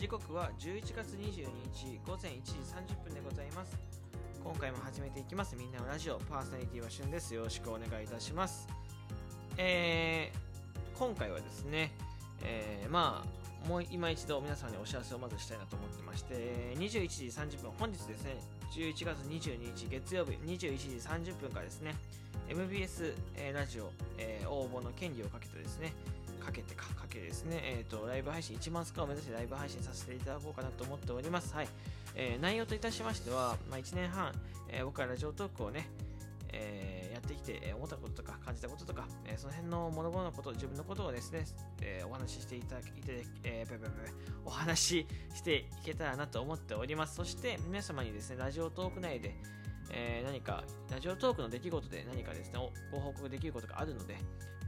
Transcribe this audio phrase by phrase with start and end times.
[0.00, 2.52] 時刻は11月22日午前1時
[2.94, 3.78] 30分でございます。
[4.42, 5.54] 今回も始めていきます。
[5.56, 7.34] みんなのラジオパーソナリティはしゅんです。
[7.34, 8.66] よろしくお願いいたします。
[9.58, 11.92] えー、今回はですね、
[12.42, 18.36] えー、まあもう今一度皆さんにお知らせをまずしたいなと思ってまして21時30分本日ですね
[18.72, 21.94] 11月22日月曜日21時30分からですね
[22.50, 25.92] MBS、え、ラジオ、えー、応募の権利をかけてですね
[26.40, 31.54] かけてか、かけですね、えっ、ー、と、ライブ配信1万スカを目指してライブ配信させていただこうかなと思っております。
[31.54, 31.68] はい。
[32.16, 34.32] えー、内容といたしましては、まあ、1年半、
[34.68, 35.86] えー、僕はラジオトークをね、
[36.52, 41.44] えー、やってきて、え、思ったこととか感じたこととか、えー、その辺の物々のこと、自分のことをですね、
[41.82, 42.86] えー、お話ししていただき、
[43.44, 43.90] えー、べべべ
[44.44, 47.14] お話ししていけたらなと思っております。
[47.14, 49.36] そして皆様にですね、ラジオトーク内で、
[49.92, 52.58] えー、何か、ラジオトークの出来事で何かですね、
[52.92, 54.16] ご報告できることがあるので、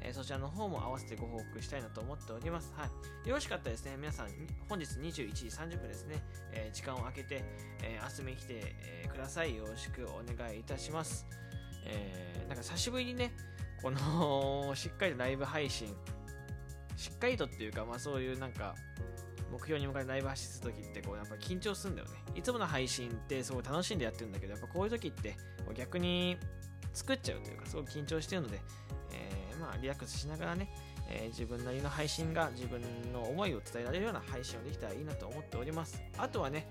[0.00, 2.72] えー、そちらの方も合わせてご報告したいなと思っております。
[2.76, 2.86] は
[3.24, 3.28] い。
[3.28, 4.28] よろしかったらですね、皆さん、
[4.68, 7.44] 本日21時30分ですね、えー、時間を空けて、
[7.82, 9.56] え遊びに来て、えください。
[9.56, 11.26] よろしくお願いいたします。
[11.86, 13.32] えなんか久しぶりにね、
[13.80, 15.88] この しっかりとライブ配信、
[16.96, 18.74] しっかりとっていうか、まあそういうなんか、
[19.52, 22.14] 目標に向かってライブ発信するときってこうやっぱ緊張するんだよね。
[22.34, 25.36] いつもの配信ってすごい楽しんでやってるんだけど、やっぱこういう時って
[25.74, 26.38] 逆に
[26.94, 28.60] 作っちゃうというか、すごく緊張してるので、
[29.12, 30.68] えー、まあリラックスしながらね、
[31.08, 32.80] えー、自分なりの配信が自分
[33.12, 36.02] の思いを伝えられるような配信をできたらいいなと思っております。
[36.16, 36.66] あとはね、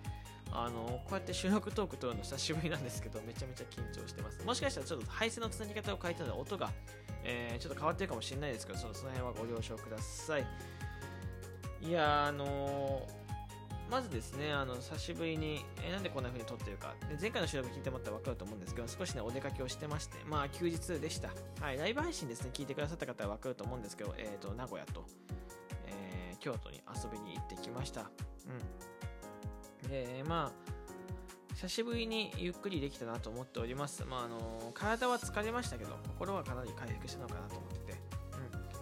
[0.51, 4.43] あのこうやって収録トーク撮るの久しぶりなんですけど、めちゃめちゃ緊張してます。
[4.43, 6.71] もしかしたらちょっと配線のつなぎ方を変えたので音が、
[7.23, 10.45] えー、ちょっと変わってるかもしれないですけど、その辺はご了承ください。
[11.81, 16.93] いやあのー、まずですね、あの、久しぶりに、えー、なんでこんな風に撮ってるか。
[17.09, 21.29] で前回の収録聞いてもらったら分かると思うんですけど、少しね、お出かけをしてまして、まあ、休日でした。
[21.59, 25.05] はい、ライブ配信ですね、聞いてくださった方は分かると思うんですけど、えっ、ー、と、名古屋と、
[25.87, 28.09] え、京都に遊びに行ってきました。
[29.83, 29.89] うん。
[29.89, 30.71] で、まあ、
[31.55, 34.05] 久しぶりにゆっくりできたなと思っております。
[34.05, 37.99] まあ、あの体は疲れましたけど、心はかなり回復したのかなと思ってて、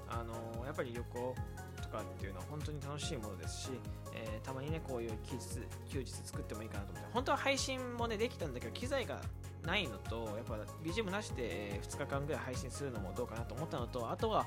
[0.10, 0.14] うん。
[0.14, 1.36] あのやっぱり旅行、
[1.90, 3.70] とかっていうのは本当に楽しいものですし、
[4.14, 9.20] えー、たまにねこういう休日休日作ってもいいかなと思って本当は配信もねできたんだけど機材が
[9.66, 14.46] ないのとやっぱ BGM なしで2日間ぐらい配信するのもどうかなと思ったのとあとは、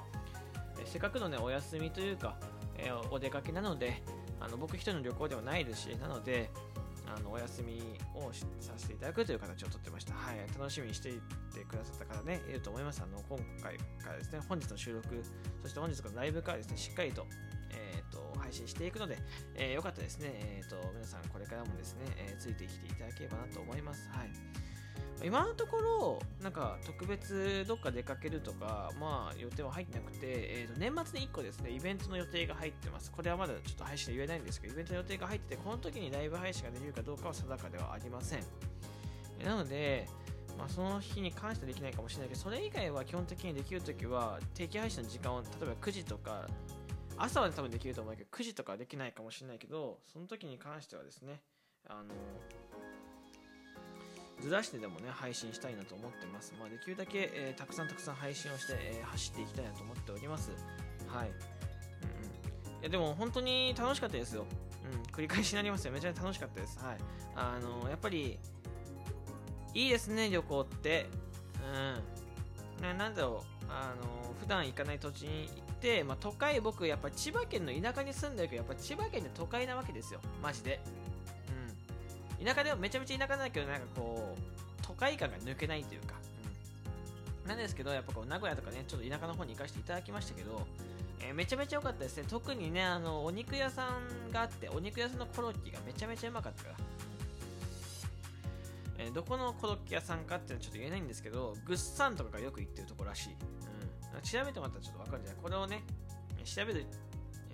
[0.78, 2.36] えー、せっかくのねお休みというか、
[2.78, 4.03] えー、お出かけなので
[4.41, 6.50] あの僕一人の旅行ではないですしなので
[7.07, 7.81] あのお休み
[8.15, 10.15] をさせていただくという形をとってました。
[10.15, 11.21] はい、楽しみにしてい
[11.55, 13.03] てくださった方ね、いると思います。
[13.03, 15.23] あの今回からですね、本日の収録、
[15.63, 17.27] そして本日のライブからですね、しっかりと、
[17.71, 19.19] えーと、配信していくので、
[19.55, 24.09] えー、よかったですね、えーと、皆さんこれからもですね、えー、ついてきていただければなと思います。
[24.11, 24.72] はい
[25.25, 33.10] 今のところ、なんか特別どっか出かけるとか、まあ予定は入ってなくて、えー、と年末に1個ですね、イベントの予定が入ってます。
[33.12, 38.41] これはまだちょっと配信で言えないんですけど、イベントの予定が入ってて、この時にライブ配信ができるかどうかは定かではありません。
[39.44, 40.09] なので、
[40.59, 46.47] まあ、その日に関してはできないかもしれないけど、それ以外は基本的にできるときは、定期配信の時間を例えば9時とか、
[47.16, 51.43] 朝は多分できると思うけど、9時とかはできないかもしれないけど、その時に関してはですね、
[51.89, 52.15] あの、
[54.42, 56.53] ずらしてでもね、配信したいなと思ってます。
[56.58, 60.50] まあ、できるだけ、えー、たくさんたくさん配信をして、えー、走っていきたいなと思っております。
[61.06, 61.28] はい。
[61.28, 61.36] うんう
[62.78, 62.80] ん。
[62.80, 64.44] いや、でも本当に楽しかったですよ。
[64.92, 65.92] うん、繰り返しになりますよ。
[65.92, 66.78] めちゃめちゃ楽しかったです。
[66.78, 66.97] はい。
[67.36, 68.38] あのー、やっぱり、
[69.75, 71.06] いいですね、旅行って。
[72.78, 72.83] うん。
[72.83, 73.65] ななんだろう。
[73.68, 80.21] あのー、普段行かない土地に行って、まあ、都会、僕、やっぱ千葉県の田舎に住んでるけど、やっぱ千葉県で都会なわけですよ。
[80.42, 80.80] マジで
[82.41, 82.45] うん。
[82.45, 84.32] 田舎ではめちゃめちゃ田舎なんだけど、なんかこう、
[85.03, 86.15] 会感が抜けないというか、
[87.45, 87.49] うん。
[87.49, 90.65] なんですけど、やっぱこう、名古屋とかね、ちょっと田舎の方に行かせていただきましたけど、
[91.21, 92.25] えー、めちゃめちゃ良かったですね。
[92.28, 96.77] 特にね、あの、お肉屋さんがあって、お肉屋さんのコロッケがめちゃめちゃうまかったから。
[98.99, 103.33] えー、どこのコロッケ屋さんかっていうのはちょっと言えないんですけど、グッサンとかがよく行ってるところらしい。
[103.33, 104.22] うん。
[104.22, 105.43] 調べてもらったらちょっとわかるじゃない？
[105.43, 105.83] これをね、
[106.45, 106.87] 調べる、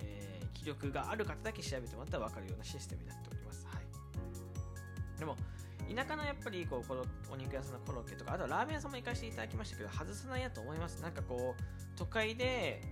[0.02, 3.66] えー、気力がある方だけ調べてもらったらわかるようなシステムになっております。
[5.18, 5.36] でも、
[5.94, 11.00] 田舎のやっぱりこうこのお肉屋さんのコロッケとか、あとはラーメン屋さんも行かせていただきましたけど、外さないやと思います。
[11.02, 12.82] なんかこう、都会で、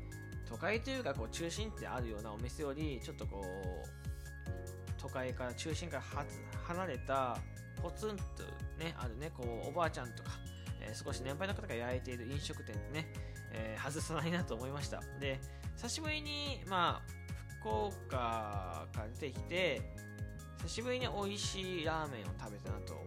[0.48, 4.06] 都会というかこう中心ってあるようなお店より、ちょっとこう、
[5.00, 6.02] 都会から中心から
[6.64, 7.38] 離れた、
[7.82, 8.22] ポツンと
[8.78, 10.30] ね、あるね、こう、おばあちゃんとか、
[10.80, 13.06] えー、少し年配の方が焼いている飲食店ね、
[13.52, 15.02] えー、外さないなと思いました。
[15.20, 15.38] で、
[15.76, 17.12] 久しぶりに、まあ、
[17.60, 19.82] 福岡から出てきて、
[20.66, 23.02] 久しぶりに美味しいラーメンを食べたなと思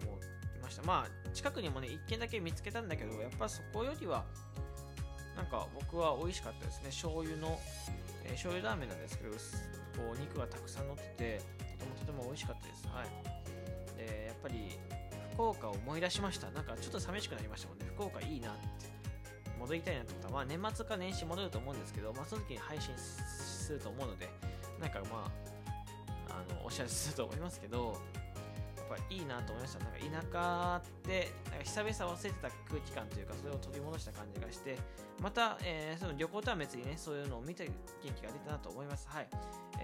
[0.56, 4.24] いましたまあ近くにもね1軒だけ見つけたんだけどやっぱそこよりは
[5.36, 7.60] なんか僕は美味しかったですね醤油の、
[8.24, 9.38] えー、醤油ラーメンなんですけどこ
[10.16, 11.42] う肉がたくさん乗ってて
[11.80, 12.88] とてもとても美味しかったです。
[12.88, 13.98] はい。
[13.98, 14.80] で、やっぱり、
[15.34, 16.52] 福岡を思い出しました。
[16.52, 17.86] なんかちょっと寂しくなりましたもんね。
[17.96, 18.88] 福岡いいなって。
[19.60, 24.30] 戻りたいなってことは、まあ年末か年始戻ると思うんですけど、まあその時に配信すると思うので、
[24.80, 25.49] なんかまあ、
[26.70, 27.98] お知らせすると思いますけど
[28.78, 29.84] やっ、ぱいいなと思いました。
[29.84, 34.78] なんか田舎ってなんか久々忘れてた空気感というか、それを取り戻した感じがして、
[35.22, 39.08] また、えー、その旅行とは別にね、そういうのを見て元気が出たなと思います。
[39.10, 39.28] はい。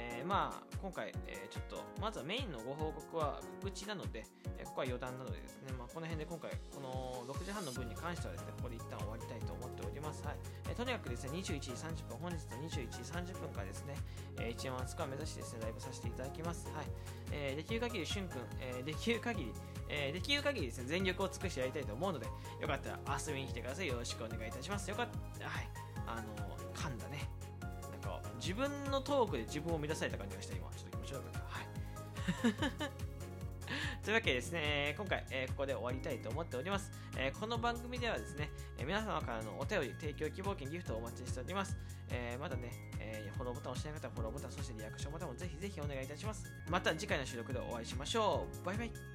[0.05, 4.25] えー、まあ、今回、えー、ちょっと、まずはメインのご報告は告知なので、
[4.57, 10.23] えここは余談なのでですね、まあ、この辺で今回、この6時半の分に関してはですね、ここで一旦終わりたいと思っております。
[10.23, 10.35] はい。
[10.69, 13.95] えとにかくですね、21時30分、本日の21時30分からですね、
[14.37, 16.69] え1万スコア目指してですね、ライブさせていただきます。
[16.69, 16.85] はい。
[17.31, 19.53] えー、できる限り、しゅんくん、えできる限り、
[19.89, 22.27] えできる限りですね、全力を尽くしてやりたいと思うので、
[22.61, 23.87] よかったら遊びに来てください。
[23.87, 24.89] よろしくお願いいたします。
[24.89, 25.07] よかっ
[25.39, 25.69] た、はい。
[26.05, 27.29] あの、噛んだね。
[28.45, 30.69] 自分のトークで自分を乱された感じがした、今。
[30.69, 31.39] ちょっと気持ち悪かった。
[31.39, 32.91] はい。
[34.05, 36.91] というわけでですね、今回、えー、ここで終わりたいと思っております。
[37.17, 41.75] えー、この番組ではですね、え、皆様からのお便り、提供希望券、ギフトをお待ちしております。
[42.11, 42.69] えまだね、
[42.99, 46.45] えフォローボタンを押してない方はフォローボタン、そしてリアクションボタンもぜひぜひお願いいたします。
[46.69, 48.63] また次回の収録でお会いしましょう。
[48.63, 49.14] バイバイ。